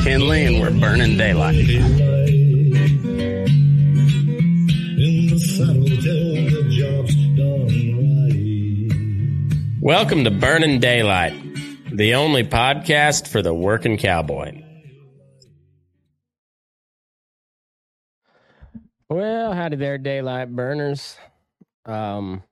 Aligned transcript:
McKinley, 0.00 0.46
and 0.46 0.58
we're 0.62 0.70
burning 0.80 1.18
daylight. 1.18 1.56
Daylight. 1.56 2.30
In 4.96 5.26
the 5.28 5.38
saddle 5.38 5.84
till 5.84 6.34
the 6.46 6.62
job's 6.70 7.14
done 7.36 7.68
right. 9.68 9.82
Welcome 9.82 10.24
to 10.24 10.30
Burning 10.30 10.80
Daylight, 10.80 11.34
the 11.92 12.14
only 12.14 12.44
podcast 12.44 13.28
for 13.28 13.42
the 13.42 13.52
working 13.52 13.98
cowboy. 13.98 14.62
Well, 19.10 19.52
howdy 19.52 19.76
there, 19.76 19.98
daylight 19.98 20.48
burners. 20.48 21.18
Um, 21.84 22.42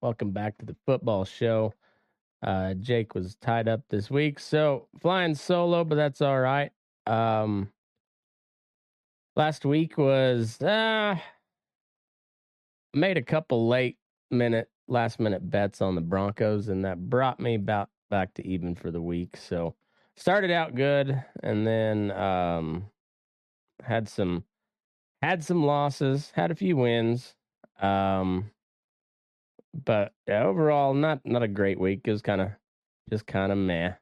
welcome 0.00 0.30
back 0.30 0.56
to 0.56 0.64
the 0.64 0.76
football 0.86 1.26
show. 1.26 1.74
Uh, 2.42 2.74
Jake 2.74 3.14
was 3.14 3.36
tied 3.36 3.68
up 3.68 3.82
this 3.88 4.10
week, 4.10 4.40
so 4.40 4.88
flying 5.00 5.34
solo, 5.34 5.84
but 5.84 5.94
that's 5.94 6.20
all 6.20 6.40
right. 6.40 6.72
Um, 7.06 7.70
last 9.36 9.64
week 9.64 9.96
was 9.96 10.60
uh, 10.60 11.16
made 12.94 13.16
a 13.16 13.22
couple 13.22 13.68
late 13.68 13.98
minute, 14.30 14.70
last 14.88 15.20
minute 15.20 15.48
bets 15.50 15.80
on 15.80 15.94
the 15.94 16.00
Broncos, 16.00 16.68
and 16.68 16.84
that 16.84 17.08
brought 17.08 17.38
me 17.40 17.54
about 17.54 17.90
back 18.10 18.34
to 18.34 18.46
even 18.46 18.74
for 18.74 18.90
the 18.90 19.00
week. 19.00 19.36
So 19.36 19.74
started 20.16 20.50
out 20.50 20.74
good, 20.74 21.22
and 21.42 21.66
then 21.66 22.10
um, 22.12 22.90
had 23.82 24.08
some 24.08 24.44
had 25.22 25.44
some 25.44 25.64
losses, 25.64 26.32
had 26.34 26.50
a 26.50 26.56
few 26.56 26.76
wins. 26.76 27.34
Um, 27.80 28.51
but 29.74 30.12
yeah, 30.28 30.44
overall, 30.44 30.94
not 30.94 31.20
not 31.24 31.42
a 31.42 31.48
great 31.48 31.80
week. 31.80 32.02
It 32.04 32.12
was 32.12 32.22
kind 32.22 32.40
of 32.40 32.50
just 33.10 33.26
kind 33.26 33.52
of 33.52 33.58
meh. 33.58 33.92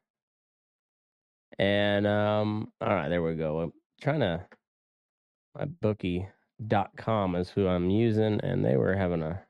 And 1.58 2.06
um, 2.06 2.72
all 2.80 2.88
right, 2.88 3.08
there 3.08 3.22
we 3.22 3.34
go. 3.34 3.60
I'm 3.60 3.72
trying 4.00 4.20
to 4.20 4.46
MyBookie.com 5.58 7.36
is 7.36 7.50
who 7.50 7.66
I'm 7.66 7.90
using, 7.90 8.40
and 8.40 8.64
they 8.64 8.76
were 8.76 8.94
having 8.94 9.22
a 9.22 9.42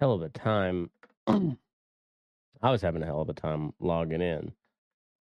hell 0.00 0.12
of 0.12 0.22
a 0.22 0.28
time. 0.28 0.90
I 1.26 2.70
was 2.70 2.82
having 2.82 3.02
a 3.02 3.06
hell 3.06 3.20
of 3.20 3.28
a 3.28 3.34
time 3.34 3.72
logging 3.80 4.22
in. 4.22 4.52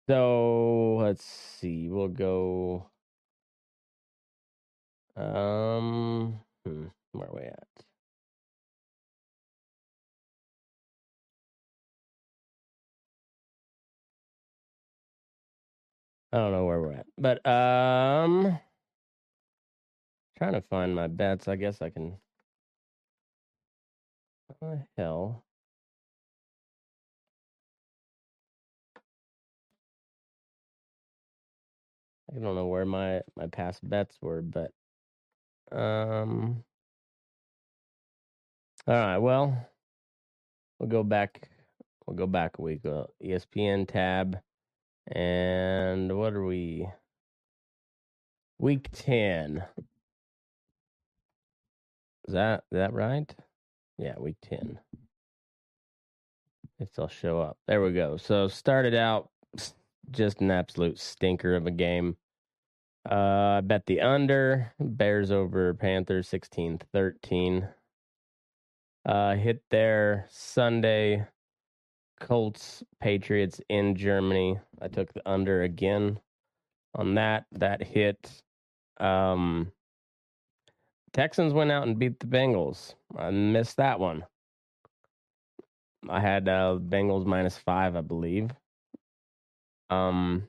So 0.09 0.97
let's 0.97 1.25
see. 1.25 1.89
We'll 1.89 2.09
go. 2.09 2.91
Um, 5.17 6.41
hmm, 6.65 6.87
where 7.12 7.28
are 7.28 7.34
we 7.34 7.50
I 16.32 16.38
don't 16.38 16.52
know 16.52 16.64
where 16.64 16.80
we're 16.80 16.92
at, 16.92 17.06
but 17.18 17.44
um, 17.46 18.58
trying 20.38 20.52
to 20.54 20.62
find 20.62 20.94
my 20.94 21.08
bets. 21.08 21.48
I 21.48 21.56
guess 21.56 21.82
I 21.82 21.91
can. 21.91 22.18
What 24.48 24.60
the 24.60 24.86
hell? 24.96 25.44
I 32.34 32.38
don't 32.38 32.54
know 32.54 32.66
where 32.66 32.84
my 32.86 33.22
my 33.36 33.47
past 33.48 33.88
bets 33.88 34.16
were, 34.22 34.42
but 34.42 34.72
um. 35.72 36.64
All 38.86 38.94
right. 38.94 39.18
Well, 39.18 39.68
we'll 40.78 40.88
go 40.88 41.02
back. 41.04 41.48
We'll 42.06 42.16
go 42.16 42.26
back 42.26 42.58
a 42.58 42.62
week. 42.62 42.84
Uh, 42.84 43.04
ESPN 43.24 43.86
tab, 43.88 44.38
and 45.10 46.16
what 46.16 46.34
are 46.34 46.44
we? 46.44 46.88
Week 48.59 48.88
ten. 48.93 49.65
Is 52.28 52.34
that 52.34 52.65
is 52.71 52.76
that 52.76 52.93
right? 52.93 53.34
Yeah, 53.98 54.15
week 54.19 54.37
ten. 54.43 54.78
If 56.78 56.94
they'll 56.94 57.09
show 57.09 57.41
up. 57.41 57.59
There 57.66 57.82
we 57.82 57.93
go. 57.93 58.16
So 58.16 58.48
started 58.48 58.94
out 58.94 59.31
just 60.10 60.41
an 60.41 60.50
absolute 60.50 60.98
stinker 60.98 61.54
of 61.56 61.66
a 61.66 61.71
game. 61.71 62.16
Uh 63.10 63.59
I 63.59 63.60
bet 63.62 63.87
the 63.87 64.00
under. 64.00 64.72
Bears 64.78 65.31
over 65.31 65.75
Panthers 65.75 66.28
16-13. 66.31 67.69
Uh 69.06 69.34
hit 69.34 69.62
there 69.71 70.27
Sunday. 70.31 71.27
Colts 72.20 72.84
Patriots 73.00 73.60
in 73.69 73.97
Germany. 73.97 74.58
I 74.81 74.88
took 74.88 75.12
the 75.12 75.28
under 75.28 75.62
again 75.62 76.20
on 76.94 77.14
that. 77.16 77.47
That 77.53 77.82
hit. 77.82 78.42
Um 79.00 79.72
Texans 81.12 81.53
went 81.53 81.72
out 81.72 81.86
and 81.86 81.98
beat 81.98 82.20
the 82.20 82.26
Bengals. 82.26 82.94
I 83.16 83.30
missed 83.30 83.76
that 83.78 83.98
one. 83.98 84.25
I 86.09 86.20
had 86.20 86.48
uh, 86.48 86.78
Bengals 86.80 87.26
minus 87.26 87.59
five, 87.59 87.97
I 87.97 88.00
believe. 88.00 88.50
Um, 89.91 90.48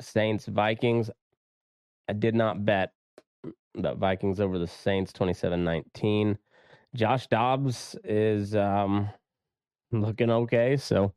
Saints 0.00 0.46
Vikings. 0.46 1.10
I 2.08 2.12
did 2.14 2.34
not 2.34 2.64
bet 2.64 2.92
the 3.74 3.94
Vikings 3.94 4.40
over 4.40 4.58
the 4.58 4.66
Saints 4.66 5.12
27-19. 5.12 6.36
Josh 6.94 7.26
Dobbs 7.28 7.96
is 8.04 8.54
um, 8.54 9.08
looking 9.92 10.30
okay, 10.30 10.76
so 10.76 11.12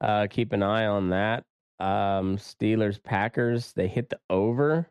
uh, 0.00 0.26
keep 0.30 0.52
an 0.52 0.62
eye 0.62 0.86
on 0.86 1.10
that. 1.10 1.44
Um, 1.78 2.36
Steelers 2.36 3.02
Packers. 3.02 3.72
They 3.72 3.88
hit 3.88 4.10
the 4.10 4.20
over. 4.28 4.88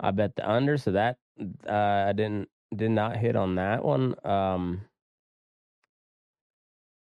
I 0.00 0.10
bet 0.12 0.36
the 0.36 0.48
under, 0.48 0.76
so 0.76 0.92
that 0.92 1.18
uh, 1.66 2.06
I 2.08 2.12
didn't 2.12 2.48
did 2.76 2.90
not 2.90 3.16
hit 3.16 3.36
on 3.36 3.56
that 3.56 3.84
one. 3.84 4.14
Um, 4.24 4.82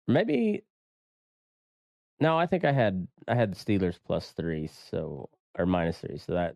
maybe 0.08 0.64
no, 2.20 2.38
I 2.38 2.46
think 2.46 2.66
I 2.66 2.72
had 2.72 3.08
I 3.28 3.36
had 3.36 3.54
the 3.54 3.56
Steelers 3.56 4.00
plus 4.06 4.32
three, 4.32 4.68
so 4.68 5.30
or 5.58 5.66
minus 5.66 6.00
three, 6.00 6.18
so 6.18 6.34
that 6.34 6.56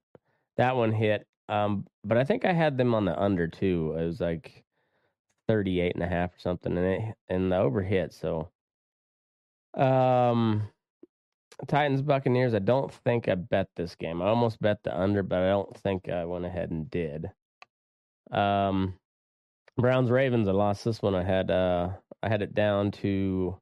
that 0.58 0.76
one 0.76 0.92
hit. 0.92 1.28
Um, 1.50 1.86
but 2.06 2.18
I 2.18 2.24
think 2.26 2.46
I 2.46 2.54
had 2.54 2.78
them 2.78 2.96
on 2.96 3.06
the 3.06 3.20
under 3.22 3.48
too. 3.48 3.96
It 3.98 4.06
was 4.06 4.22
like 4.22 4.64
38 5.50 5.96
and 5.96 6.04
a 6.04 6.08
half 6.08 6.36
or 6.36 6.40
something, 6.40 6.78
and 6.78 6.88
it 6.88 7.16
and 7.30 7.52
the 7.52 7.58
over 7.58 7.84
hit. 7.84 8.14
So, 8.14 8.50
um, 9.76 10.70
Titans 11.68 12.02
Buccaneers. 12.02 12.54
I 12.54 12.60
don't 12.60 12.92
think 12.92 13.28
I 13.28 13.36
bet 13.36 13.70
this 13.76 13.96
game. 13.96 14.22
I 14.22 14.28
almost 14.28 14.62
bet 14.62 14.84
the 14.84 14.98
under, 14.98 15.24
but 15.24 15.40
I 15.40 15.48
don't 15.50 15.76
think 15.78 16.10
I 16.10 16.26
went 16.26 16.46
ahead 16.46 16.72
and 16.72 16.90
did. 16.90 17.32
Um, 18.32 19.00
Browns 19.78 20.12
Ravens. 20.12 20.48
I 20.48 20.52
lost 20.52 20.86
this 20.86 21.02
one. 21.02 21.16
I 21.16 21.24
had 21.24 21.50
uh 21.52 21.92
I 22.22 22.30
had 22.30 22.42
it 22.42 22.54
down 22.54 22.92
to 22.94 23.60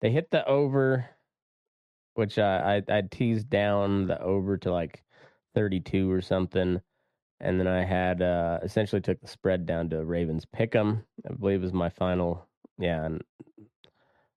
they 0.00 0.10
hit 0.10 0.30
the 0.30 0.46
over, 0.46 1.08
which 2.14 2.38
I 2.38 2.82
I, 2.88 2.98
I 2.98 3.02
teased 3.02 3.50
down 3.50 4.06
the 4.06 4.20
over 4.22 4.56
to 4.58 4.72
like 4.72 5.04
32 5.54 6.10
or 6.10 6.20
something. 6.22 6.80
And 7.40 7.60
then 7.60 7.68
I 7.68 7.84
had 7.84 8.22
uh, 8.22 8.60
essentially 8.62 9.00
took 9.00 9.20
the 9.20 9.28
spread 9.28 9.66
down 9.66 9.90
to 9.90 10.04
Ravens 10.04 10.46
pick 10.46 10.74
'em. 10.74 11.04
I 11.28 11.34
believe 11.34 11.62
was 11.62 11.72
my 11.72 11.88
final. 11.90 12.46
Yeah, 12.78 13.04
and 13.04 13.22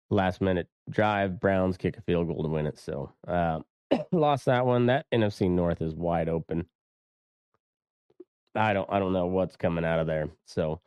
last 0.09 0.41
minute 0.41 0.67
drive, 0.91 1.39
Browns 1.39 1.77
kick 1.77 1.97
a 1.97 2.01
field 2.01 2.27
goal 2.27 2.43
to 2.43 2.49
win 2.49 2.67
it. 2.67 2.79
So 2.79 3.13
uh, 3.27 3.61
lost 4.11 4.45
that 4.45 4.65
one. 4.65 4.87
That 4.87 5.05
NFC 5.13 5.49
North 5.49 5.81
is 5.81 5.95
wide 5.95 6.29
open. 6.29 6.67
I 8.55 8.73
don't 8.73 8.89
I 8.91 8.99
don't 8.99 9.13
know 9.13 9.27
what's 9.27 9.55
coming 9.55 9.85
out 9.85 9.99
of 9.99 10.07
there. 10.07 10.29
So 10.45 10.81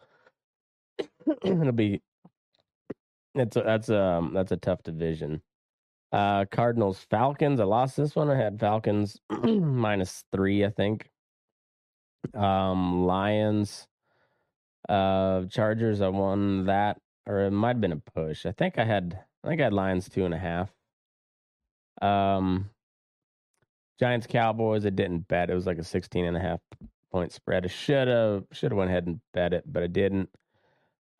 it'll 1.45 1.73
be 1.73 2.03
it's 3.35 3.56
a, 3.56 3.62
that's 3.62 3.91
um 3.91 4.33
that's 4.35 4.53
a 4.53 4.56
tough 4.56 4.83
division. 4.83 5.43
Uh 6.12 6.45
Cardinals 6.50 7.07
Falcons. 7.11 7.61
I 7.61 7.65
lost 7.65 7.97
this 7.97 8.15
one. 8.15 8.31
I 8.31 8.37
had 8.37 8.61
Falcons 8.61 9.19
minus 9.45 10.25
three, 10.33 10.65
I 10.65 10.71
think. 10.71 11.11
Um 12.35 13.07
Lions, 13.07 13.89
uh 14.89 15.45
Chargers. 15.47 16.00
I 16.00 16.09
won 16.09 16.67
that, 16.67 16.99
or 17.27 17.41
it 17.43 17.50
might 17.53 17.69
have 17.77 17.81
been 17.81 17.93
a 17.93 17.97
push. 17.97 18.47
I 18.47 18.53
think 18.53 18.79
I 18.79 18.85
had 18.85 19.19
I 19.44 19.49
think 19.49 19.61
I 19.61 19.64
had 19.64 19.73
Lions 19.73 20.08
two 20.08 20.25
and 20.25 20.35
a 20.35 20.38
half. 20.38 20.70
Um 22.00 22.70
Giants 23.99 24.26
Cowboys. 24.26 24.85
I 24.85 24.91
didn't 24.91 25.29
bet. 25.29 25.50
It 25.50 25.55
was 25.55 25.67
like 25.67 25.79
a 25.79 25.85
16 25.85 26.25
and 26.25 26.37
a 26.37 26.41
half 26.41 26.61
point 27.12 27.32
spread. 27.32 27.64
I 27.64 27.69
should 27.69 28.08
have 28.08 28.44
should 28.50 28.73
have 28.73 28.79
went 28.79 28.91
ahead 28.91 29.06
and 29.06 29.20
bet 29.32 29.52
it, 29.52 29.64
but 29.67 29.82
I 29.82 29.87
didn't. 29.87 30.29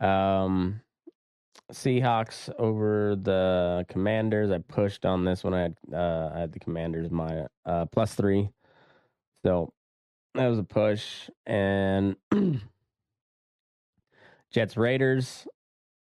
Um, 0.01 0.81
Seahawks 1.73 2.53
over 2.59 3.17
the 3.17 3.87
Commanders. 3.89 4.51
I 4.51 4.59
pushed 4.59 5.07
on 5.07 5.25
this 5.25 5.45
one. 5.45 5.55
I 5.55 5.63
had 5.63 5.77
uh, 5.93 6.31
I 6.35 6.41
had 6.41 6.53
the 6.53 6.59
Commanders 6.59 7.11
my 7.11 7.47
uh, 7.65 7.87
plus 7.87 8.15
three, 8.15 8.51
so 9.45 9.73
that 10.35 10.49
was 10.49 10.59
a 10.59 10.65
push. 10.65 11.31
And 11.47 12.17
Jets 14.51 14.77
Raiders. 14.77 15.47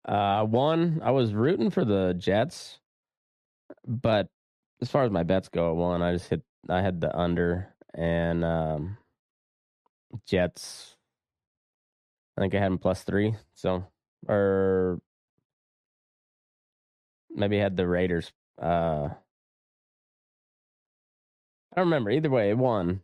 Uh, 0.04 0.44
one. 0.44 1.00
I 1.04 1.10
was 1.12 1.32
rooting 1.32 1.70
for 1.70 1.84
the 1.84 2.14
Jets, 2.14 2.80
but 3.86 4.28
as 4.80 4.90
far 4.90 5.04
as 5.04 5.10
my 5.10 5.22
bets 5.22 5.48
go, 5.48 5.74
one 5.74 6.02
I 6.02 6.12
just 6.12 6.28
hit. 6.28 6.42
I 6.68 6.80
had 6.80 7.00
the 7.00 7.16
under 7.16 7.74
and 7.94 8.44
um, 8.44 8.96
Jets. 10.26 10.96
I 12.36 12.40
think 12.40 12.54
I 12.54 12.58
had 12.58 12.70
them 12.70 12.78
plus 12.78 13.02
three. 13.02 13.34
So 13.54 13.84
or 14.28 15.00
maybe 17.30 17.58
had 17.58 17.76
the 17.76 17.86
Raiders. 17.86 18.32
Uh, 18.60 19.08
I 21.72 21.76
don't 21.76 21.86
remember. 21.86 22.10
Either 22.10 22.30
way, 22.30 22.50
it 22.50 22.58
won. 22.58 23.02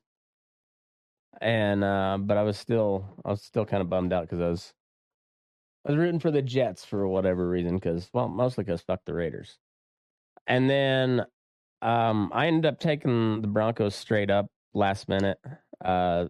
And 1.40 1.84
uh, 1.84 2.18
but 2.20 2.36
I 2.36 2.42
was 2.42 2.58
still 2.58 3.04
I 3.24 3.30
was 3.30 3.42
still 3.42 3.64
kind 3.64 3.80
of 3.80 3.88
bummed 3.88 4.12
out 4.12 4.22
because 4.22 4.40
I 4.40 4.48
was 4.48 4.72
I 5.84 5.92
was 5.92 5.98
rooting 5.98 6.20
for 6.20 6.30
the 6.30 6.42
Jets 6.42 6.84
for 6.84 7.06
whatever 7.08 7.48
reason 7.48 7.76
because 7.76 8.10
well 8.12 8.28
mostly 8.28 8.64
because 8.64 8.82
fuck 8.82 9.00
the 9.04 9.14
Raiders. 9.14 9.58
And 10.46 10.68
then 10.68 11.24
um, 11.82 12.30
I 12.34 12.46
ended 12.46 12.66
up 12.66 12.80
taking 12.80 13.40
the 13.42 13.48
Broncos 13.48 13.94
straight 13.94 14.30
up 14.30 14.46
last 14.74 15.08
minute. 15.08 15.38
Uh, 15.84 16.26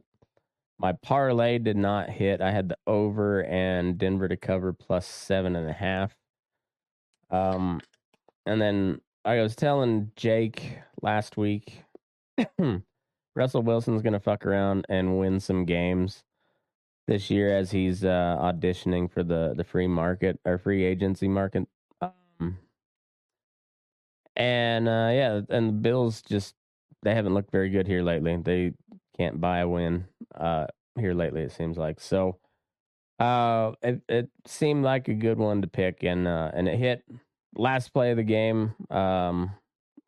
my 0.79 0.93
parlay 1.03 1.59
did 1.59 1.77
not 1.77 2.09
hit. 2.11 2.41
I 2.41 2.53
had 2.53 2.69
the 2.69 2.77
over 2.87 3.45
and 3.45 3.99
Denver 3.99 4.29
to 4.29 4.37
cover 4.37 4.73
plus 4.73 5.07
seven 5.07 5.57
and 5.57 5.69
a 5.69 5.73
half. 5.73 6.15
Um, 7.31 7.81
and 8.47 8.61
then 8.61 9.01
I 9.25 9.41
was 9.41 9.57
telling 9.57 10.13
Jake 10.17 10.79
last 11.03 11.37
week, 11.37 11.83
Russell 13.37 13.63
Wilson's 13.63 14.03
to 14.03 14.21
fuck 14.21 14.47
around 14.47 14.87
and 14.89 15.19
win 15.19 15.41
some 15.41 15.65
games 15.65 16.23
this 17.09 17.31
year 17.31 17.57
as 17.57 17.71
he's 17.71 18.05
uh, 18.05 18.37
auditioning 18.39 19.11
for 19.11 19.25
the 19.25 19.55
the 19.57 19.65
free 19.65 19.89
market 19.89 20.39
or 20.45 20.59
free 20.59 20.85
agency 20.85 21.27
market. 21.27 21.67
Um, 22.03 22.59
and 24.37 24.87
uh, 24.87 25.11
yeah, 25.11 25.41
and 25.49 25.69
the 25.71 25.73
Bills 25.73 26.23
just 26.23 26.55
they 27.03 27.15
haven't 27.15 27.35
looked 27.35 27.51
very 27.51 27.71
good 27.71 27.89
here 27.89 28.03
lately. 28.03 28.37
They 28.37 28.75
can't 29.17 29.41
buy 29.41 29.61
a 29.61 29.69
win 29.69 30.05
uh, 30.37 30.67
here 31.01 31.15
lately. 31.15 31.41
It 31.41 31.53
seems 31.53 31.79
like 31.79 31.99
so. 31.99 32.37
Uh, 33.19 33.73
it 33.83 34.03
it 34.09 34.29
seemed 34.47 34.85
like 34.85 35.09
a 35.09 35.15
good 35.15 35.39
one 35.39 35.63
to 35.63 35.67
pick, 35.67 36.05
and 36.05 36.29
uh, 36.29 36.51
and 36.53 36.69
it 36.69 36.79
hit 36.79 37.05
last 37.57 37.93
play 37.95 38.11
of 38.11 38.19
the 38.19 38.23
game 38.23 38.75
um, 38.91 39.51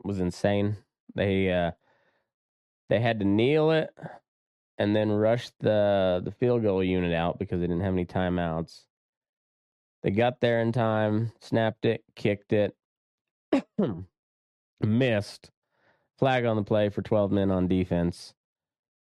was 0.05 0.21
insane. 0.21 0.77
They 1.15 1.51
uh, 1.51 1.71
they 2.91 3.01
had 3.01 3.21
to 3.21 3.25
kneel 3.25 3.71
it 3.71 3.89
and 4.81 4.97
then 4.97 5.13
rushed 5.13 5.53
the 5.61 6.23
the 6.25 6.33
field 6.33 6.63
goal 6.63 6.83
unit 6.83 7.13
out 7.13 7.39
because 7.39 7.61
they 7.61 7.67
didn't 7.67 7.83
have 7.83 7.93
any 7.93 8.07
timeouts. 8.07 8.87
They 10.03 10.11
got 10.11 10.41
there 10.41 10.63
in 10.63 10.73
time, 10.73 11.33
snapped 11.41 11.85
it, 11.85 12.03
kicked 12.17 12.55
it, 12.55 12.75
missed. 14.81 15.51
Flag 16.19 16.47
on 16.47 16.57
the 16.57 16.63
play 16.63 16.89
for 16.89 17.03
12 17.03 17.31
men 17.31 17.51
on 17.51 17.69
defense. 17.69 18.35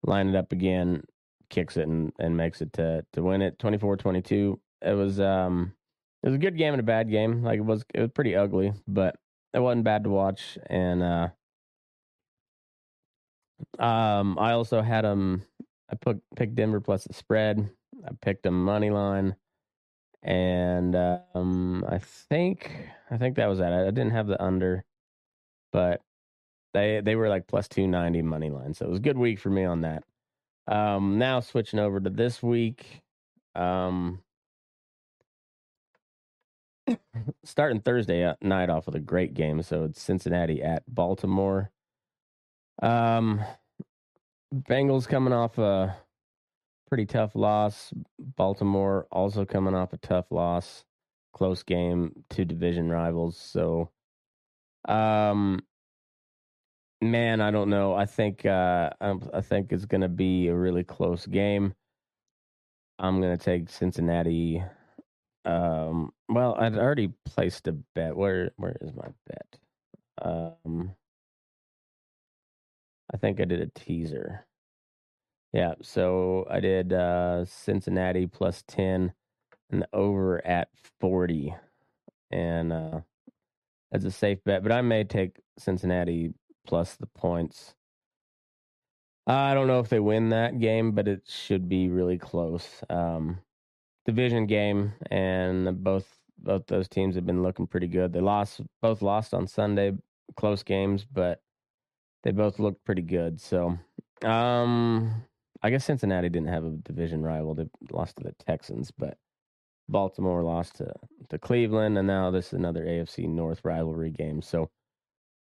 Line 0.05 0.29
it 0.29 0.37
up 0.37 0.53
again, 0.53 1.03
kicks 1.51 1.77
it 1.77 1.89
and, 1.89 2.13
and 2.21 2.37
makes 2.37 2.63
it 2.63 2.73
to 2.75 3.05
to 3.15 3.23
win 3.23 3.43
it 3.43 3.59
24-22. 3.59 4.59
It 4.83 4.93
was 4.93 5.19
um 5.19 5.73
it 6.23 6.29
was 6.29 6.37
a 6.37 6.39
good 6.39 6.57
game 6.57 6.75
and 6.75 6.81
a 6.81 6.85
bad 6.85 7.11
game. 7.11 7.43
Like 7.43 7.59
it 7.59 7.65
was, 7.65 7.85
it 7.93 8.01
was 8.01 8.11
pretty 8.13 8.37
ugly, 8.37 8.73
but 8.87 9.17
it 9.53 9.59
wasn't 9.59 9.85
bad 9.85 10.05
to 10.05 10.11
watch. 10.11 10.59
And 10.69 11.03
uh, 11.03 11.29
um, 13.79 14.39
I 14.39 14.53
also 14.53 14.83
had 14.83 15.05
them. 15.05 15.43
I 15.91 15.97
put 15.97 16.21
picked 16.37 16.55
Denver 16.55 16.81
plus 16.81 17.05
the 17.05 17.15
spread. 17.15 17.71
I 18.05 18.11
picked 18.21 18.43
them 18.43 18.65
money 18.65 18.91
line, 18.91 19.37
and 20.23 20.95
um, 20.97 21.85
I 21.89 21.99
think 21.99 22.71
I 23.11 23.17
think 23.19 23.37
that 23.37 23.47
was 23.47 23.59
that. 23.59 23.73
I 23.73 23.85
didn't 23.87 24.11
have 24.11 24.27
the 24.27 24.43
under, 24.43 24.85
but 25.73 26.01
they 26.75 27.01
they 27.05 27.17
were 27.17 27.29
like 27.29 27.47
plus 27.47 27.69
two 27.69 27.87
ninety 27.87 28.23
money 28.23 28.51
line. 28.51 28.75
So 28.75 28.87
it 28.87 28.91
was 28.91 28.99
a 28.99 29.03
good 29.03 29.19
week 29.19 29.39
for 29.39 29.51
me 29.51 29.65
on 29.65 29.83
that. 29.83 30.05
Um, 30.69 31.19
now 31.19 31.41
switching 31.41 31.79
over 31.79 32.01
to 32.01 32.11
this 32.11 32.43
week. 32.43 33.03
Um, 33.55 34.21
starting 37.45 37.81
Thursday 37.81 38.25
uh, 38.25 38.35
night 38.41 38.71
off 38.71 38.87
with 38.87 38.95
a 38.95 39.01
great 39.01 39.35
game. 39.35 39.63
So 39.63 39.85
it's 39.85 40.03
Cincinnati 40.03 40.63
at 40.63 40.83
Baltimore. 40.93 41.71
Um, 42.83 43.43
Bengals 44.55 45.09
coming 45.09 45.33
off 45.33 45.59
a 45.59 45.97
pretty 46.89 47.07
tough 47.07 47.35
loss. 47.35 47.93
Baltimore 48.19 49.07
also 49.11 49.45
coming 49.45 49.75
off 49.75 49.93
a 49.93 49.99
tough 49.99 50.27
loss. 50.31 50.85
Close 51.33 51.63
game 51.63 52.25
to 52.31 52.45
division 52.45 52.91
rivals. 52.91 53.37
So, 53.37 53.91
um, 54.89 55.61
man, 57.03 57.41
I 57.41 57.51
don't 57.51 57.69
know. 57.69 57.95
I 57.95 58.07
think 58.07 58.47
uh, 58.47 58.91
I 59.01 59.41
think 59.43 59.73
it's 59.73 59.85
going 59.85 60.01
to 60.01 60.09
be 60.09 60.49
a 60.49 60.55
really 60.55 60.85
close 60.85 61.27
game. 61.27 61.75
I'm 62.99 63.21
going 63.21 63.37
to 63.37 63.45
take 63.45 63.69
Cincinnati 63.69 64.63
um, 65.47 66.13
well, 66.29 66.57
I'd 66.59 66.77
already 66.77 67.13
placed 67.25 67.69
a 67.69 67.73
bet. 67.73 68.17
Where 68.17 68.51
where 68.57 68.77
is 68.81 68.93
my 68.95 69.09
bet? 69.29 69.59
Um, 70.21 70.95
I 73.13 73.17
think 73.17 73.41
I 73.41 73.45
did 73.45 73.61
a 73.61 73.67
teaser. 73.79 74.47
Yeah, 75.53 75.75
so 75.81 76.47
I 76.51 76.61
did 76.61 76.93
uh, 76.93 77.45
Cincinnati 77.45 78.27
plus 78.27 78.63
ten 78.67 79.13
and 79.71 79.87
over 79.93 80.45
at 80.47 80.69
forty, 81.01 81.55
and 82.31 82.73
uh, 82.73 83.01
that's 83.91 84.05
a 84.05 84.11
safe 84.11 84.43
bet. 84.45 84.63
But 84.63 84.73
I 84.73 84.83
may 84.83 85.05
take 85.05 85.41
Cincinnati 85.59 86.35
plus 86.67 86.97
the 86.97 87.07
points. 87.07 87.75
I 89.27 89.55
don't 89.55 89.67
know 89.67 89.81
if 89.81 89.89
they 89.89 90.01
win 90.01 90.31
that 90.31 90.61
game, 90.61 90.93
but 90.93 91.09
it 91.09 91.23
should 91.27 91.69
be 91.69 91.89
really 91.89 92.19
close. 92.19 92.83
Um, 92.91 93.39
division 94.05 94.47
game, 94.47 94.93
and 95.11 95.83
both 95.83 96.07
both 96.39 96.67
those 96.67 96.89
teams 96.89 97.15
have 97.15 97.27
been 97.27 97.43
looking 97.43 97.67
pretty 97.67 97.89
good. 97.89 98.13
They 98.13 98.21
lost 98.21 98.61
both 98.83 99.03
lost 99.03 99.33
on 99.33 99.47
Sunday, 99.47 99.93
close 100.37 100.63
games, 100.63 101.05
but 101.05 101.41
they 102.23 102.33
both 102.33 102.59
looked 102.59 102.85
pretty 102.85 103.03
good. 103.03 103.41
So, 103.41 103.79
um, 104.25 105.25
I 105.63 105.71
guess 105.71 105.85
Cincinnati 105.85 106.29
didn't 106.29 106.49
have 106.49 106.65
a 106.65 106.71
division 106.71 107.23
rival. 107.23 107.55
They 107.55 107.67
lost 107.91 108.17
to 108.17 108.25
the 108.25 108.33
Texans, 108.45 108.91
but 108.91 109.19
Baltimore 109.89 110.43
lost 110.43 110.77
to 110.77 110.93
to 111.31 111.39
Cleveland, 111.39 111.99
and 111.99 112.07
now 112.07 112.31
this 112.31 112.49
is 112.49 112.53
another 112.55 112.85
AFC 112.85 113.29
North 113.29 113.61
rivalry 113.65 114.11
game. 114.11 114.43
So, 114.43 114.71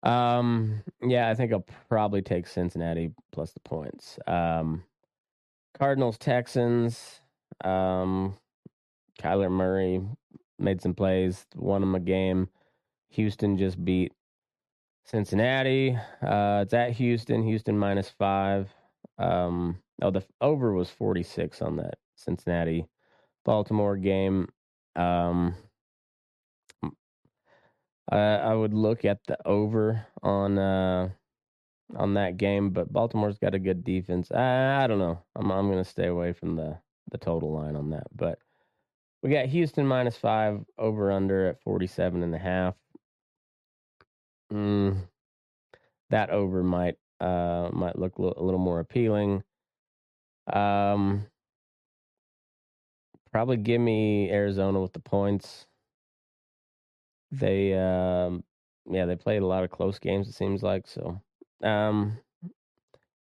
um, 0.02 0.83
yeah, 1.02 1.28
I 1.28 1.35
think 1.35 1.52
I'll 1.52 1.66
probably 1.88 2.23
take 2.23 2.47
Cincinnati 2.47 3.12
plus 3.33 3.52
the 3.52 3.61
points. 3.61 4.19
Um, 4.26 4.85
Cardinals 5.78 6.19
Texans. 6.19 7.21
Um, 7.64 8.37
Kyler 9.21 9.50
Murray 9.50 10.00
made 10.59 10.81
some 10.81 10.95
plays, 10.95 11.47
won 11.54 11.81
them 11.81 11.95
a 11.95 12.00
game. 12.00 12.49
Houston 13.11 13.59
just 13.59 13.83
beat 13.85 14.12
Cincinnati. 15.04 15.97
Uh, 16.23 16.61
it's 16.62 16.75
at 16.75 16.92
Houston. 16.92 17.42
Houston 17.44 17.78
minus 17.78 18.09
five. 18.11 18.73
Um, 19.18 19.82
oh, 20.00 20.11
the 20.11 20.25
over 20.40 20.73
was 20.73 20.90
46 20.90 21.62
on 21.62 21.76
that 21.76 21.99
Cincinnati 22.16 22.87
Baltimore 23.44 23.97
game. 23.97 24.49
Um, 24.97 25.54
I, 28.11 28.18
I 28.18 28.54
would 28.54 28.75
look 28.75 29.04
at 29.04 29.18
the 29.26 29.37
over 29.47 30.06
on 30.23 30.59
uh, 30.59 31.11
on 31.97 32.14
that 32.14 32.37
game, 32.37 32.71
but 32.71 32.92
Baltimore's 32.92 33.38
got 33.38 33.54
a 33.54 33.59
good 33.59 33.85
defense. 33.85 34.30
I, 34.30 34.85
I 34.85 34.87
don't 34.87 34.99
know. 34.99 35.23
I'm 35.37 35.50
I'm 35.50 35.68
gonna 35.68 35.85
stay 35.85 36.06
away 36.06 36.32
from 36.32 36.56
the 36.56 36.78
the 37.11 37.18
total 37.18 37.52
line 37.52 37.76
on 37.76 37.90
that, 37.90 38.06
but 38.14 38.38
we 39.23 39.30
got 39.30 39.47
Houston 39.47 39.87
minus 39.87 40.16
five 40.16 40.64
over 40.78 41.12
under 41.12 41.47
at 41.49 41.62
47 41.62 42.23
and 42.23 42.35
a 42.35 42.38
half. 42.38 42.75
Mm, 44.52 45.09
that 46.11 46.30
over 46.30 46.62
might 46.62 46.97
uh 47.21 47.71
might 47.73 47.99
look 47.99 48.18
a 48.18 48.23
little 48.23 48.59
more 48.59 48.80
appealing. 48.80 49.42
Um, 50.52 51.26
probably 53.30 53.56
give 53.56 53.80
me 53.80 54.30
Arizona 54.30 54.80
with 54.80 54.92
the 54.92 55.00
points. 55.00 55.66
They 57.30 57.75
um 57.75 58.44
yeah, 58.90 59.06
they 59.06 59.16
played 59.16 59.42
a 59.42 59.47
lot 59.47 59.64
of 59.64 59.71
close 59.71 59.99
games 59.99 60.28
it 60.28 60.35
seems 60.35 60.62
like, 60.62 60.87
so 60.87 61.21
um 61.62 62.18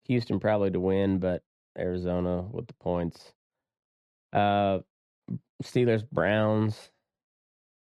Houston 0.05 0.39
probably 0.39 0.71
to 0.71 0.79
win, 0.79 1.19
but 1.19 1.43
Arizona 1.77 2.41
with 2.41 2.67
the 2.67 2.73
points. 2.73 3.33
Uh, 4.33 4.79
Steelers 5.63 6.03
Browns 6.09 6.91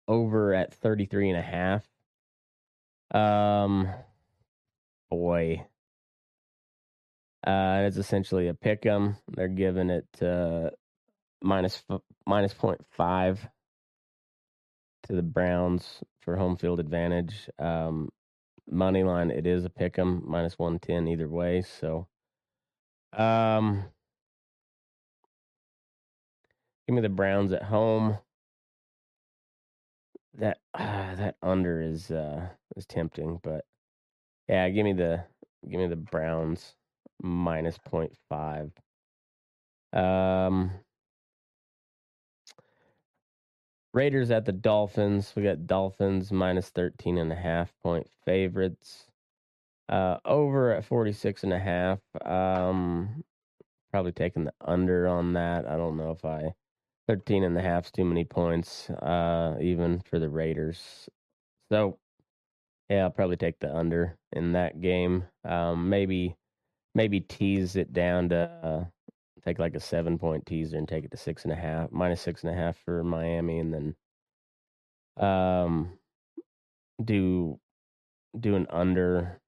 over 0.08 0.54
at 0.54 0.74
33 0.74 1.30
and 1.30 1.40
a 1.40 1.42
half. 1.42 1.88
Um, 3.13 3.89
boy, 5.10 5.67
uh, 7.46 7.84
it's 7.86 7.98
essentially 7.98 8.48
a 8.48 8.53
pick 8.53 8.86
'em. 8.86 9.17
They're 9.29 9.48
giving 9.48 9.89
it 9.89 10.08
uh, 10.22 10.72
minus 11.41 11.84
minus 12.25 12.53
point 12.53 12.82
five 12.91 13.48
to 15.03 15.13
the 15.15 15.24
Browns 15.24 16.03
for 16.22 16.38
home 16.38 16.58
field 16.58 16.79
advantage. 16.79 17.50
Um, 17.60 18.10
money 18.70 19.03
line, 19.03 19.32
it 19.32 19.48
is 19.48 19.65
a 19.65 19.70
pick 19.70 20.00
'em 20.00 20.24
minus 20.25 20.58
one 20.60 20.79
ten 20.79 21.08
either 21.08 21.29
way. 21.29 21.62
So, 21.62 22.08
um, 23.13 23.86
give 26.88 26.96
me 26.96 27.01
the 27.01 27.10
Browns 27.10 27.51
at 27.53 27.63
home. 27.63 28.20
That 30.36 30.60
uh, 30.74 31.16
that 31.16 31.36
under 31.42 31.82
is 31.82 32.12
uh, 32.12 32.50
is 32.75 32.86
tempting, 32.86 33.40
but 33.44 33.66
yeah, 34.48 34.70
give 34.70 34.84
me 34.86 34.94
the 34.94 35.24
give 35.70 35.80
me 35.80 35.88
the 35.88 35.96
Browns 35.96 36.75
minus 37.22 37.78
0.5. 37.80 38.72
Um, 39.94 40.72
Raiders 43.94 44.32
at 44.32 44.46
the 44.46 44.52
Dolphins. 44.52 45.34
We 45.36 45.44
got 45.44 45.68
Dolphins 45.68 46.32
minus 46.32 46.70
13 46.70 47.18
and 47.18 47.32
a 47.32 47.36
half 47.36 47.74
point 47.84 48.08
favorites. 48.25 49.06
Uh, 49.90 50.18
over 50.25 50.72
at 50.72 50.86
46 50.86 51.44
and 51.44 51.54
a 51.54 51.60
half. 51.60 52.00
Um, 52.25 53.24
probably 53.92 54.12
taking 54.12 54.46
the 54.46 54.54
under 54.62 55.08
on 55.08 55.34
that. 55.34 55.68
I 55.68 55.78
don't 55.78 55.98
know 55.98 56.12
if 56.12 56.25
I 56.25 56.54
13 57.07 57.43
and 57.43 57.57
a 57.57 57.62
half 57.62 57.86
is 57.86 57.91
too 57.91 58.05
many 58.05 58.24
points, 58.24 58.89
uh, 58.89 59.57
even 59.62 60.00
for 60.01 60.19
the 60.19 60.29
Raiders. 60.29 61.10
So 61.72 62.00
yeah, 62.89 63.03
I'll 63.03 63.10
probably 63.10 63.38
take 63.38 63.60
the 63.60 63.75
under 63.75 64.17
in 64.31 64.53
that 64.53 64.81
game. 64.81 65.25
Um, 65.43 65.89
maybe 65.89 66.36
maybe 66.95 67.22
tease 67.22 67.75
it 67.75 67.93
down 67.93 68.29
to 68.29 68.38
uh, 68.63 68.86
take 69.43 69.60
like 69.60 69.75
a 69.75 69.79
seven 69.79 70.17
point 70.17 70.45
teaser 70.45 70.77
and 70.77 70.88
take 70.88 71.05
it 71.05 71.12
to 71.12 71.17
six 71.17 71.43
and 71.43 71.51
a 71.51 71.55
half, 71.55 71.91
minus 71.91 72.22
six 72.22 72.43
and 72.43 72.53
a 72.53 72.55
half 72.55 72.77
for 72.86 73.03
Miami, 73.03 73.60
and 73.60 73.74
then 73.74 73.95
um 75.17 75.98
do 77.03 77.60
do 78.39 78.55
an 78.55 78.67
under. 78.69 79.39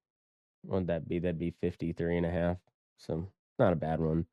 What 0.64 0.80
would 0.80 0.88
that 0.88 1.08
be? 1.08 1.20
That'd 1.20 1.38
be 1.40 1.54
53 1.62 2.18
and 2.18 2.26
a 2.26 2.32
half. 2.32 2.58
So 2.98 3.28
not 3.60 3.74
a 3.74 3.76
bad 3.76 4.00
one. 4.00 4.26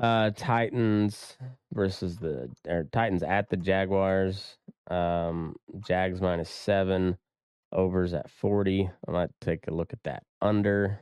Uh 0.00 0.30
Titans 0.36 1.36
versus 1.72 2.16
the 2.18 2.50
or 2.66 2.84
Titans 2.92 3.22
at 3.22 3.50
the 3.50 3.56
Jaguars. 3.58 4.56
Um 4.90 5.56
Jags 5.86 6.20
minus 6.20 6.50
seven. 6.50 7.18
Overs 7.72 8.14
at 8.14 8.28
40. 8.30 8.90
I 9.06 9.10
might 9.12 9.30
take 9.40 9.68
a 9.68 9.74
look 9.74 9.92
at 9.92 10.02
that 10.02 10.24
under. 10.42 11.00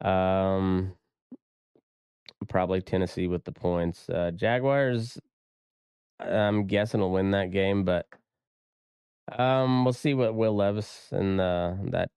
Um, 0.00 0.94
probably 2.48 2.82
Tennessee 2.82 3.26
with 3.26 3.44
the 3.44 3.52
points. 3.52 4.08
Uh, 4.08 4.30
Jaguars, 4.34 5.18
I'm 6.20 6.66
guessing 6.66 7.00
will 7.00 7.10
win 7.10 7.32
that 7.32 7.50
game, 7.50 7.84
but 7.84 8.06
um, 9.36 9.84
we'll 9.84 9.92
see 9.92 10.14
what 10.14 10.34
Will 10.34 10.54
Levis 10.54 11.08
and 11.10 11.40
uh, 11.40 11.74
that 11.90 12.10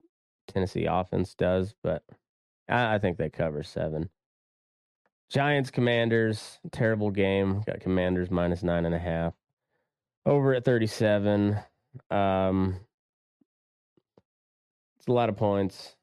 Tennessee 0.48 0.86
offense 0.86 1.34
does. 1.34 1.74
But 1.82 2.04
I, 2.70 2.96
I 2.96 3.00
think 3.00 3.18
they 3.18 3.30
cover 3.30 3.64
seven. 3.64 4.10
Giants 5.30 5.72
Commanders, 5.72 6.60
terrible 6.72 7.12
game. 7.12 7.62
Got 7.66 7.82
Commanders 7.82 8.32
minus 8.32 8.64
nine 8.64 8.86
and 8.86 8.96
a 8.96 9.00
half. 9.00 9.34
Over 10.26 10.54
at 10.54 10.64
37. 10.64 11.60
Um, 12.10 12.80
it's 14.98 15.08
a 15.08 15.12
lot 15.14 15.30
of 15.30 15.36
points. 15.36 15.96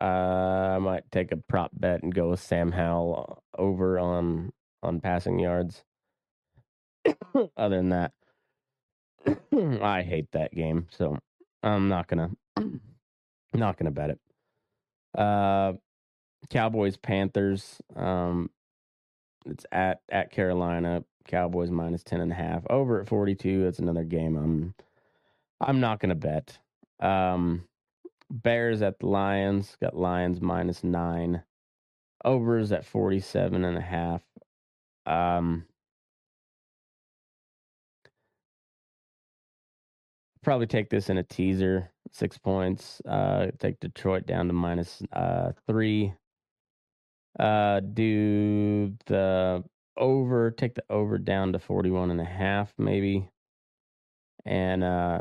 Uh, 0.00 0.04
I 0.04 0.78
might 0.78 1.10
take 1.10 1.32
a 1.32 1.36
prop 1.36 1.70
bet 1.72 2.02
and 2.02 2.14
go 2.14 2.30
with 2.30 2.40
Sam 2.40 2.70
Howell 2.70 3.42
over 3.56 3.98
on 3.98 4.52
on 4.82 5.00
passing 5.00 5.38
yards. 5.38 5.82
Other 7.56 7.76
than 7.76 7.88
that, 7.88 8.12
I 9.82 10.02
hate 10.02 10.30
that 10.32 10.52
game, 10.52 10.86
so 10.90 11.18
I'm 11.62 11.88
not 11.88 12.08
gonna 12.08 12.30
not 13.54 13.78
gonna 13.78 13.90
bet 13.90 14.10
it. 14.10 14.20
Uh, 15.18 15.72
Cowboys 16.50 16.96
Panthers. 16.96 17.80
Um, 17.94 18.50
it's 19.44 19.66
at 19.72 20.00
at 20.10 20.30
Carolina. 20.30 21.04
Cowboys 21.26 21.70
minus 21.70 22.04
ten 22.04 22.20
and 22.20 22.32
a 22.32 22.34
half. 22.36 22.62
Over 22.70 23.00
at 23.00 23.08
forty 23.08 23.34
two. 23.34 23.64
That's 23.64 23.78
another 23.78 24.04
game. 24.04 24.36
I'm 24.36 24.74
I'm 25.60 25.80
not 25.80 26.00
gonna 26.00 26.14
bet. 26.14 26.58
Um, 27.00 27.64
Bears 28.30 28.82
at 28.82 28.98
the 28.98 29.06
Lions. 29.06 29.76
Got 29.80 29.96
Lions 29.96 30.40
minus 30.40 30.82
nine. 30.82 31.42
Overs 32.24 32.72
at 32.72 32.84
47 32.84 33.64
and 33.64 33.78
a 33.78 33.80
half. 33.80 34.22
Um, 35.06 35.64
probably 40.42 40.66
take 40.66 40.90
this 40.90 41.08
in 41.08 41.18
a 41.18 41.22
teaser. 41.22 41.92
Six 42.10 42.38
points. 42.38 43.00
Uh, 43.08 43.48
take 43.58 43.78
Detroit 43.80 44.26
down 44.26 44.48
to 44.48 44.52
minus, 44.52 45.02
uh, 45.12 45.52
three. 45.66 46.14
Uh, 47.38 47.80
do 47.80 48.94
the 49.06 49.62
over, 49.96 50.50
take 50.50 50.74
the 50.74 50.84
over 50.90 51.18
down 51.18 51.52
to 51.52 51.58
41 51.58 52.10
and 52.10 52.20
a 52.20 52.24
half, 52.24 52.72
maybe. 52.78 53.28
And, 54.44 54.82
uh, 54.82 55.20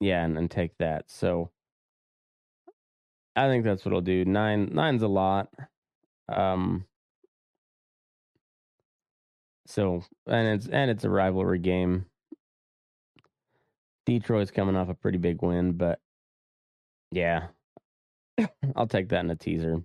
yeah, 0.00 0.24
and, 0.24 0.50
take 0.50 0.76
that. 0.78 1.10
So 1.10 1.50
I 3.34 3.48
think 3.48 3.64
that's 3.64 3.84
what 3.84 3.94
I'll 3.94 4.00
do. 4.00 4.24
Nine 4.24 4.70
nine's 4.72 5.02
a 5.02 5.08
lot. 5.08 5.48
Um 6.28 6.84
so 9.66 10.02
and 10.26 10.48
it's 10.48 10.66
and 10.68 10.90
it's 10.90 11.04
a 11.04 11.10
rivalry 11.10 11.58
game. 11.58 12.06
Detroit's 14.06 14.50
coming 14.50 14.76
off 14.76 14.88
a 14.88 14.94
pretty 14.94 15.18
big 15.18 15.42
win, 15.42 15.72
but 15.72 16.00
yeah. 17.12 17.48
I'll 18.76 18.86
take 18.86 19.08
that 19.10 19.24
in 19.24 19.30
a 19.30 19.36
teaser. 19.36 19.82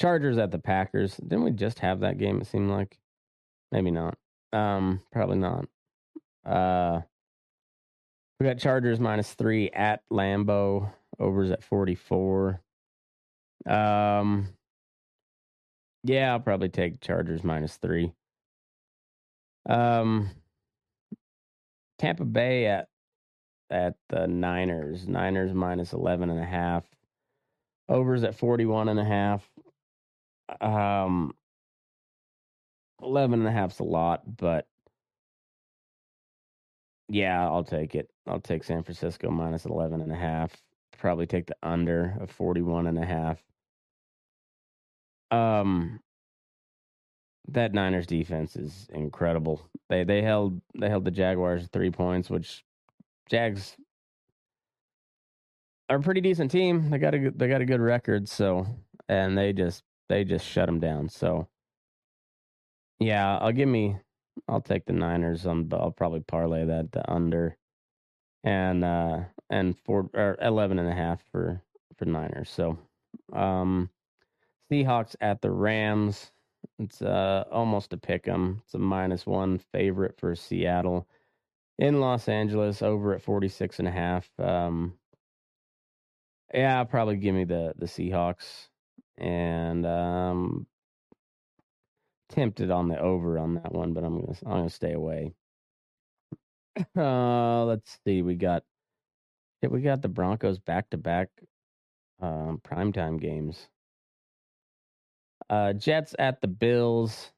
Chargers 0.00 0.38
at 0.38 0.50
the 0.50 0.58
Packers. 0.58 1.16
Didn't 1.16 1.44
we 1.44 1.50
just 1.52 1.78
have 1.80 2.00
that 2.00 2.18
game 2.18 2.40
it 2.40 2.46
seemed 2.46 2.70
like? 2.70 2.98
Maybe 3.72 3.90
not. 3.90 4.16
Um 4.52 5.02
probably 5.12 5.38
not. 5.38 5.66
Uh 6.44 7.02
we 8.38 8.46
got 8.46 8.58
Chargers 8.58 9.00
minus 9.00 9.32
three 9.34 9.70
at 9.70 10.02
Lambeau. 10.10 10.92
Overs 11.18 11.50
at 11.50 11.62
44. 11.62 12.60
Um, 13.66 14.48
yeah, 16.02 16.32
I'll 16.32 16.40
probably 16.40 16.68
take 16.68 17.00
Chargers 17.00 17.44
minus 17.44 17.76
three. 17.76 18.12
Um, 19.66 20.30
Tampa 21.98 22.24
Bay 22.24 22.66
at 22.66 22.88
at 23.70 23.94
the 24.08 24.26
Niners. 24.26 25.08
Niners 25.08 25.54
minus 25.54 25.92
11 25.92 26.28
and 26.28 26.40
a 26.40 26.44
half. 26.44 26.84
Overs 27.88 28.24
at 28.24 28.34
41 28.34 28.88
and 28.88 29.00
a 29.00 29.04
half. 29.04 29.48
Um, 30.60 31.34
11 33.02 33.40
and 33.40 33.48
a 33.48 33.52
half's 33.52 33.80
a 33.80 33.84
lot, 33.84 34.22
but 34.36 34.66
yeah, 37.08 37.44
I'll 37.46 37.64
take 37.64 37.94
it. 37.94 38.08
I'll 38.26 38.40
take 38.40 38.64
San 38.64 38.82
Francisco 38.82 39.30
minus 39.30 39.66
11 39.66 40.00
and 40.00 40.12
a 40.12 40.16
half. 40.16 40.56
Probably 40.98 41.26
take 41.26 41.46
the 41.46 41.56
under 41.62 42.16
of 42.20 42.30
41 42.30 42.86
and 42.86 42.98
a 42.98 43.04
half. 43.04 43.42
Um 45.30 46.00
that 47.48 47.74
Niners 47.74 48.06
defense 48.06 48.56
is 48.56 48.88
incredible. 48.92 49.68
They 49.90 50.04
they 50.04 50.22
held 50.22 50.60
they 50.78 50.88
held 50.88 51.04
the 51.04 51.10
Jaguars 51.10 51.68
3 51.72 51.90
points, 51.90 52.30
which 52.30 52.64
Jags 53.28 53.76
are 55.90 55.96
a 55.96 56.00
pretty 56.02 56.20
decent 56.20 56.50
team. 56.50 56.90
They 56.90 56.98
got 56.98 57.14
a 57.14 57.18
good, 57.18 57.38
they 57.38 57.48
got 57.48 57.60
a 57.60 57.66
good 57.66 57.80
record, 57.80 58.28
so 58.28 58.66
and 59.08 59.36
they 59.36 59.52
just 59.52 59.82
they 60.08 60.24
just 60.24 60.46
shut 60.46 60.66
them 60.66 60.80
down. 60.80 61.08
So 61.08 61.48
yeah, 62.98 63.38
I'll 63.38 63.52
give 63.52 63.68
me 63.68 63.98
I'll 64.48 64.60
take 64.60 64.86
the 64.86 64.92
Niners. 64.92 65.46
Um, 65.46 65.68
I'll 65.72 65.90
probably 65.92 66.20
parlay 66.20 66.64
that 66.66 66.92
the 66.92 67.10
under, 67.10 67.56
and 68.44 68.84
uh, 68.84 69.24
and 69.50 69.78
four 69.78 70.10
or 70.14 70.36
eleven 70.40 70.78
and 70.78 70.88
a 70.88 70.94
half 70.94 71.22
for 71.32 71.62
for 71.96 72.04
Niners. 72.06 72.50
So, 72.50 72.78
um, 73.32 73.90
Seahawks 74.70 75.16
at 75.20 75.42
the 75.42 75.50
Rams. 75.50 76.32
It's 76.78 77.02
uh 77.02 77.44
almost 77.52 77.92
a 77.92 77.96
pick 77.98 78.28
'em. 78.28 78.62
It's 78.64 78.74
a 78.74 78.78
minus 78.78 79.26
one 79.26 79.58
favorite 79.58 80.18
for 80.18 80.34
Seattle 80.36 81.08
in 81.78 82.00
Los 82.00 82.28
Angeles 82.28 82.82
over 82.82 83.14
at 83.14 83.22
46 83.22 83.78
and 83.80 83.88
a 83.88 83.92
half. 83.92 84.30
Um, 84.40 84.98
Yeah, 86.52 86.78
I'll 86.78 86.86
probably 86.86 87.16
give 87.16 87.34
me 87.34 87.44
the 87.44 87.74
the 87.76 87.86
Seahawks, 87.86 88.68
and 89.18 89.86
um, 89.86 90.66
tempted 92.30 92.70
on 92.70 92.88
the 92.88 92.98
over 92.98 93.38
on 93.38 93.54
that 93.54 93.72
one, 93.72 93.92
but 93.92 94.04
I'm 94.04 94.20
gonna 94.20 94.36
I'm 94.44 94.52
gonna 94.58 94.70
stay 94.70 94.92
away. 94.92 95.34
Uh, 96.96 97.64
let's 97.66 98.00
see. 98.04 98.22
We 98.22 98.34
got 98.34 98.64
we 99.62 99.80
got 99.80 100.02
the 100.02 100.08
Broncos 100.08 100.58
back 100.58 100.90
to 100.90 100.96
back 100.96 101.28
um 102.20 102.60
primetime 102.64 103.20
games. 103.20 103.68
Uh 105.48 105.72
Jets 105.72 106.14
at 106.18 106.40
the 106.40 106.48
Bills. 106.48 107.30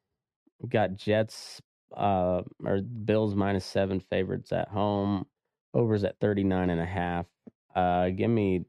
We 0.61 0.69
got 0.71 0.97
Jets 0.97 1.61
uh 1.95 2.43
or 2.65 2.81
Bills 2.81 3.35
minus 3.35 3.67
seven 3.67 4.01
favorites 4.01 4.53
at 4.53 4.69
home. 4.69 5.27
Overs 5.75 6.05
at 6.05 6.19
39 6.21 6.71
and 6.71 6.81
a 6.81 6.87
half. 6.87 7.27
Uh 7.75 8.09
give 8.09 8.31
me 8.31 8.65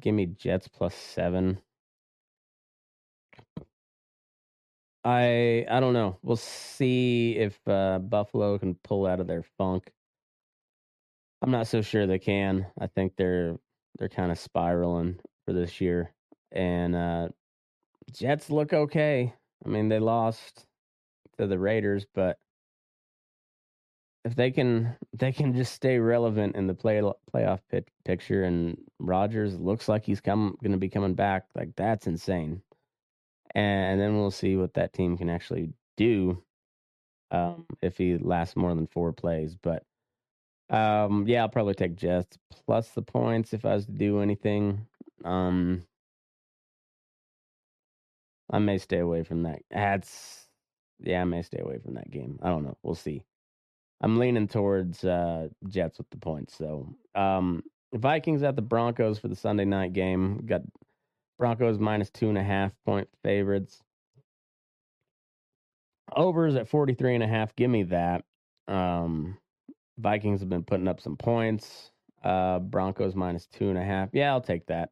give 0.00 0.14
me 0.14 0.26
Jets 0.26 0.68
plus 0.68 0.94
seven. 0.94 1.60
I 5.04 5.66
I 5.68 5.80
don't 5.80 5.94
know. 5.94 6.18
We'll 6.22 6.36
see 6.36 7.36
if 7.36 7.58
uh, 7.66 7.98
Buffalo 7.98 8.58
can 8.58 8.74
pull 8.76 9.06
out 9.06 9.20
of 9.20 9.26
their 9.26 9.42
funk. 9.58 9.90
I'm 11.42 11.50
not 11.50 11.66
so 11.66 11.82
sure 11.82 12.06
they 12.06 12.18
can. 12.20 12.66
I 12.80 12.86
think 12.86 13.14
they're 13.16 13.56
they're 13.98 14.08
kind 14.08 14.30
of 14.32 14.38
spiraling 14.38 15.18
for 15.44 15.52
this 15.52 15.80
year, 15.80 16.14
and 16.52 16.94
uh, 16.94 17.28
Jets 18.12 18.50
look 18.50 18.72
okay. 18.72 19.34
I 19.64 19.68
mean, 19.68 19.88
they 19.88 19.98
lost 19.98 20.66
to 21.38 21.46
the 21.46 21.58
Raiders, 21.58 22.06
but 22.14 22.38
if 24.24 24.36
they 24.36 24.52
can 24.52 24.96
they 25.12 25.32
can 25.32 25.52
just 25.54 25.72
stay 25.74 25.98
relevant 25.98 26.54
in 26.56 26.68
the 26.68 26.74
play 26.74 27.02
playoff 27.34 27.60
pit, 27.70 27.88
picture, 28.04 28.44
and 28.44 28.78
Rodgers 29.00 29.58
looks 29.58 29.88
like 29.88 30.04
he's 30.04 30.20
come 30.20 30.56
going 30.62 30.72
to 30.72 30.78
be 30.78 30.88
coming 30.88 31.14
back, 31.14 31.46
like 31.56 31.74
that's 31.76 32.06
insane 32.06 32.62
and 33.54 34.00
then 34.00 34.16
we'll 34.16 34.30
see 34.30 34.56
what 34.56 34.74
that 34.74 34.92
team 34.92 35.16
can 35.16 35.28
actually 35.28 35.72
do 35.96 36.42
um, 37.30 37.66
if 37.80 37.98
he 37.98 38.18
lasts 38.18 38.56
more 38.56 38.74
than 38.74 38.86
four 38.86 39.12
plays. 39.12 39.54
But 39.54 39.84
um, 40.70 41.26
yeah, 41.26 41.42
I'll 41.42 41.48
probably 41.48 41.74
take 41.74 41.96
Jets 41.96 42.38
plus 42.66 42.88
the 42.90 43.02
points 43.02 43.52
if 43.52 43.64
I 43.64 43.74
was 43.74 43.86
to 43.86 43.92
do 43.92 44.20
anything. 44.20 44.86
Um, 45.24 45.82
I 48.50 48.58
may 48.58 48.78
stay 48.78 48.98
away 48.98 49.22
from 49.22 49.42
that. 49.44 49.60
That's 49.70 50.46
yeah, 51.00 51.20
I 51.22 51.24
may 51.24 51.42
stay 51.42 51.60
away 51.60 51.78
from 51.78 51.94
that 51.94 52.10
game. 52.10 52.38
I 52.42 52.48
don't 52.48 52.64
know. 52.64 52.76
We'll 52.82 52.94
see. 52.94 53.24
I'm 54.00 54.18
leaning 54.18 54.48
towards 54.48 55.04
uh, 55.04 55.48
Jets 55.68 55.98
with 55.98 56.10
the 56.10 56.16
points. 56.16 56.56
So 56.56 56.94
um, 57.14 57.62
Vikings 57.94 58.42
at 58.42 58.56
the 58.56 58.62
Broncos 58.62 59.18
for 59.18 59.28
the 59.28 59.36
Sunday 59.36 59.64
night 59.64 59.92
game. 59.92 60.44
Got 60.46 60.62
Broncos 61.42 61.80
minus 61.80 62.08
two 62.08 62.28
and 62.28 62.38
a 62.38 62.42
half 62.44 62.70
point 62.86 63.08
favorites. 63.24 63.82
Overs 66.14 66.54
at 66.54 66.68
43 66.68 67.16
and 67.16 67.24
a 67.24 67.26
half. 67.26 67.56
Give 67.56 67.68
me 67.68 67.82
that. 67.82 68.22
Um, 68.68 69.38
Vikings 69.98 70.38
have 70.38 70.48
been 70.48 70.62
putting 70.62 70.86
up 70.86 71.00
some 71.00 71.16
points. 71.16 71.90
Uh, 72.22 72.60
Broncos 72.60 73.16
minus 73.16 73.48
two 73.48 73.70
and 73.70 73.76
a 73.76 73.82
half. 73.82 74.10
Yeah, 74.12 74.30
I'll 74.30 74.40
take 74.40 74.66
that. 74.66 74.90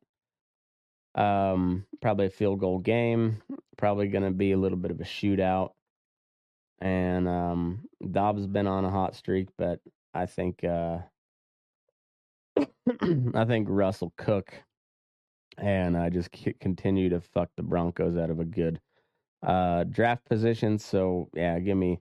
Um, 1.14 1.87
probably 2.02 2.26
a 2.26 2.30
field 2.30 2.59
goal 2.59 2.80
game. 2.80 3.40
Probably 3.78 4.09
going 4.09 4.25
to 4.25 4.33
be 4.33 4.50
a 4.50 4.59
little 4.59 4.78
bit 4.78 4.90
of 4.90 5.00
a 5.00 5.04
shootout. 5.04 5.71
And 6.80 7.29
um, 7.29 7.85
Dobbs 8.11 8.40
has 8.40 8.48
been 8.48 8.66
on 8.66 8.85
a 8.85 8.90
hot 8.90 9.14
streak, 9.14 9.51
but 9.57 9.79
I 10.12 10.27
think 10.27 10.64
uh, 10.64 10.98
I 13.37 13.44
think 13.44 13.68
Russell 13.70 14.12
Cook 14.16 14.53
and 15.61 15.96
I 15.96 16.11
just 16.11 16.35
c- 16.37 16.55
continue 16.61 17.09
to 17.11 17.20
fuck 17.20 17.51
the 17.57 17.62
Broncos 17.62 18.16
out 18.16 18.31
of 18.31 18.40
a 18.40 18.44
good 18.44 18.81
uh, 19.42 19.85
draft 19.85 20.25
position. 20.27 20.79
So 20.79 21.31
yeah, 21.35 21.59
give 21.59 21.77
me 21.77 22.01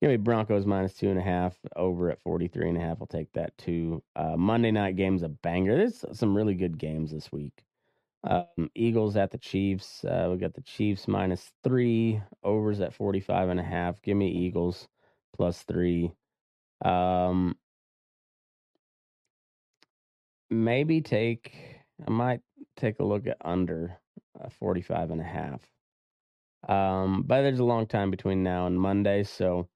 give 0.00 0.10
me 0.10 0.16
Broncos 0.16 0.66
minus 0.66 0.94
two 0.94 1.10
and 1.10 1.18
a 1.18 1.22
half 1.22 1.56
over 1.76 2.10
at 2.10 2.20
43 2.22 2.70
and 2.70 2.78
a 2.78 2.80
half. 2.80 2.98
I'll 3.00 3.06
take 3.06 3.32
that 3.34 3.56
too. 3.58 4.02
Uh, 4.16 4.36
Monday 4.36 4.70
night 4.70 4.96
game's 4.96 5.22
a 5.22 5.28
banger. 5.28 5.76
There's 5.76 6.04
some 6.12 6.36
really 6.36 6.54
good 6.54 6.78
games 6.78 7.10
this 7.12 7.30
week. 7.30 7.64
Um, 8.24 8.70
Eagles 8.74 9.16
at 9.16 9.30
the 9.32 9.38
Chiefs. 9.38 10.04
Uh, 10.04 10.28
we 10.30 10.38
got 10.38 10.54
the 10.54 10.62
Chiefs 10.62 11.08
minus 11.08 11.52
three, 11.64 12.22
overs 12.44 12.80
at 12.80 12.94
45 12.94 13.48
and 13.48 13.60
a 13.60 13.64
half. 13.64 14.00
Give 14.02 14.16
me 14.16 14.28
Eagles 14.30 14.88
plus 15.34 15.62
three. 15.62 16.12
Um, 16.84 17.56
maybe 20.50 21.00
take, 21.00 21.52
I 22.06 22.10
might 22.10 22.40
take 22.76 22.98
a 23.00 23.04
look 23.04 23.26
at 23.26 23.36
under 23.44 23.98
uh, 24.40 24.48
45 24.48 25.10
and 25.10 25.20
a 25.20 25.24
half. 25.24 25.60
Um, 26.68 27.24
but 27.26 27.42
there's 27.42 27.58
a 27.58 27.64
long 27.64 27.86
time 27.86 28.10
between 28.10 28.42
now 28.42 28.66
and 28.66 28.80
Monday, 28.80 29.24
so 29.24 29.68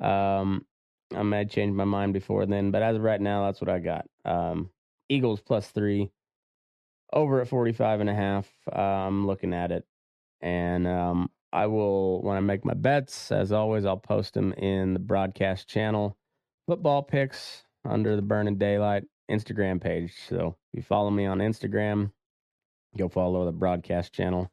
um, 0.00 0.66
I 1.14 1.22
may 1.22 1.44
change 1.44 1.74
my 1.74 1.84
mind 1.84 2.12
before 2.12 2.46
then. 2.46 2.70
But 2.70 2.82
as 2.82 2.96
of 2.96 3.02
right 3.02 3.20
now, 3.20 3.46
that's 3.46 3.60
what 3.60 3.70
I 3.70 3.78
got. 3.78 4.06
Um, 4.24 4.70
Eagles 5.08 5.40
plus 5.40 5.68
three, 5.68 6.10
over 7.12 7.40
at 7.40 7.48
45 7.48 8.00
and 8.00 8.10
a 8.10 8.14
half. 8.14 8.50
Uh, 8.70 8.80
I'm 8.80 9.26
looking 9.26 9.54
at 9.54 9.70
it. 9.70 9.84
And 10.40 10.86
um, 10.86 11.30
I 11.52 11.66
will, 11.66 12.22
when 12.22 12.36
I 12.36 12.40
make 12.40 12.64
my 12.64 12.74
bets, 12.74 13.30
as 13.32 13.52
always, 13.52 13.84
I'll 13.84 13.96
post 13.96 14.34
them 14.34 14.52
in 14.54 14.94
the 14.94 15.00
broadcast 15.00 15.68
channel. 15.68 16.16
Football 16.66 17.02
picks 17.02 17.62
under 17.88 18.16
the 18.16 18.22
Burning 18.22 18.58
Daylight 18.58 19.04
Instagram 19.30 19.80
page. 19.80 20.12
So 20.28 20.56
if 20.72 20.78
you 20.78 20.82
follow 20.82 21.10
me 21.10 21.26
on 21.26 21.38
Instagram, 21.38 22.10
Go 22.96 23.08
follow 23.08 23.44
the 23.44 23.52
broadcast 23.52 24.12
channel 24.12 24.50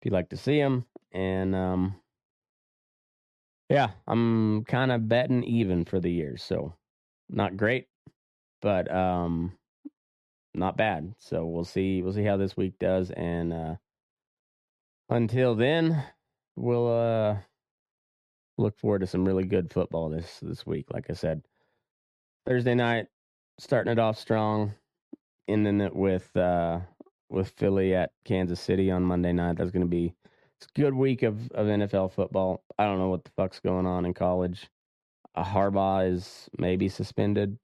if 0.00 0.06
you'd 0.06 0.14
like 0.14 0.30
to 0.30 0.36
see 0.36 0.58
them. 0.58 0.84
And 1.12 1.54
um, 1.54 2.00
yeah, 3.68 3.90
I'm 4.06 4.64
kind 4.64 4.92
of 4.92 5.08
betting 5.08 5.44
even 5.44 5.84
for 5.84 6.00
the 6.00 6.10
year. 6.10 6.36
So 6.36 6.74
not 7.28 7.56
great, 7.56 7.86
but 8.60 8.92
um, 8.94 9.52
not 10.54 10.76
bad. 10.76 11.14
So 11.18 11.46
we'll 11.46 11.64
see. 11.64 12.02
We'll 12.02 12.12
see 12.12 12.24
how 12.24 12.36
this 12.36 12.56
week 12.56 12.78
does. 12.78 13.10
And 13.10 13.52
uh, 13.52 13.74
until 15.08 15.54
then, 15.54 16.02
we'll 16.56 16.88
uh, 16.88 17.36
look 18.58 18.78
forward 18.78 19.00
to 19.00 19.06
some 19.06 19.24
really 19.24 19.44
good 19.44 19.72
football 19.72 20.08
this 20.08 20.38
this 20.40 20.66
week. 20.66 20.86
Like 20.92 21.06
I 21.10 21.14
said, 21.14 21.42
Thursday 22.46 22.74
night, 22.74 23.06
starting 23.58 23.92
it 23.92 23.98
off 23.98 24.18
strong, 24.18 24.74
ending 25.48 25.80
it 25.80 25.94
with 25.94 26.34
uh, 26.36 26.80
with 27.28 27.50
Philly 27.50 27.94
at 27.94 28.12
Kansas 28.24 28.60
City 28.60 28.90
on 28.90 29.02
Monday 29.02 29.32
night. 29.32 29.56
That's 29.56 29.70
going 29.70 29.82
to 29.82 29.88
be 29.88 30.14
it's 30.56 30.66
a 30.66 30.80
good 30.80 30.94
week 30.94 31.22
of, 31.22 31.50
of 31.52 31.66
NFL 31.66 32.12
football. 32.12 32.62
I 32.78 32.84
don't 32.84 32.98
know 32.98 33.08
what 33.08 33.24
the 33.24 33.30
fuck's 33.36 33.60
going 33.60 33.86
on 33.86 34.06
in 34.06 34.14
college. 34.14 34.68
Uh, 35.34 35.44
Harbaugh 35.44 36.10
is 36.10 36.48
maybe 36.58 36.88
suspended. 36.88 37.58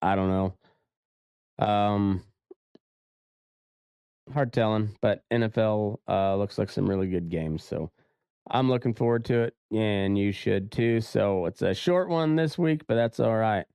I 0.00 0.14
don't 0.14 0.28
know. 0.28 1.66
Um, 1.66 2.22
hard 4.32 4.52
telling, 4.52 4.96
but 5.00 5.22
NFL 5.32 5.98
uh, 6.08 6.36
looks 6.36 6.58
like 6.58 6.70
some 6.70 6.88
really 6.88 7.08
good 7.08 7.28
games. 7.28 7.64
So 7.64 7.90
I'm 8.50 8.68
looking 8.68 8.94
forward 8.94 9.24
to 9.26 9.42
it, 9.42 9.54
and 9.72 10.18
you 10.18 10.32
should 10.32 10.70
too. 10.72 11.00
So 11.00 11.46
it's 11.46 11.62
a 11.62 11.74
short 11.74 12.08
one 12.08 12.36
this 12.36 12.58
week, 12.58 12.82
but 12.86 12.96
that's 12.96 13.20
all 13.20 13.36
right. 13.36 13.66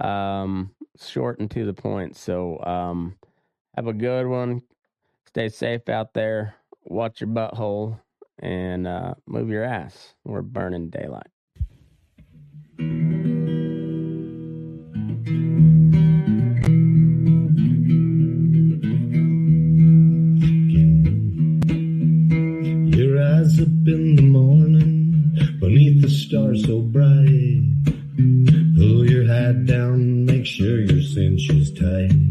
Um, 0.00 0.74
short 1.00 1.38
and 1.40 1.50
to 1.52 1.64
the 1.64 1.74
point. 1.74 2.16
So 2.16 2.62
um, 2.64 3.16
have 3.78 3.86
a 3.86 3.92
good 3.92 4.26
one. 4.26 4.60
Stay 5.28 5.48
safe 5.48 5.88
out 5.88 6.12
there. 6.12 6.56
Watch 6.82 7.20
your 7.20 7.30
butthole 7.30 8.00
and 8.40 8.88
uh, 8.88 9.14
move 9.24 9.50
your 9.50 9.62
ass. 9.62 10.14
We're 10.24 10.42
burning 10.42 10.90
daylight. 10.90 11.28
Your 22.98 23.22
eyes 23.22 23.60
up 23.60 23.68
in 23.86 24.16
the 24.16 24.22
morning 24.22 25.36
beneath 25.60 26.02
the 26.02 26.10
stars 26.10 26.64
so 26.64 26.80
bright. 26.80 27.62
Pull 28.76 29.08
your 29.08 29.24
hat 29.24 29.66
down, 29.66 30.24
make 30.24 30.46
sure 30.46 30.80
your 30.80 31.00
cinch 31.00 31.48
is 31.50 31.72
tight. 31.74 32.27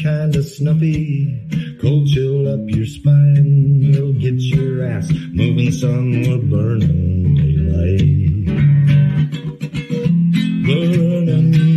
Kinda 0.00 0.42
snuffy, 0.42 1.76
cold 1.78 2.08
chill 2.08 2.48
up 2.48 2.60
your 2.70 2.86
spine. 2.86 3.92
We'll 3.92 4.14
get 4.14 4.40
your 4.40 4.86
ass 4.86 5.12
moving, 5.30 5.70
son. 5.72 6.22
We're 6.22 6.78
daylight. 7.36 8.46
Burning 10.64 11.69